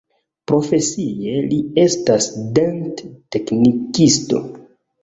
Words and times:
Profesie 0.51 1.35
li 1.51 1.59
estas 1.85 2.31
dent-teknikisto. 2.59 4.45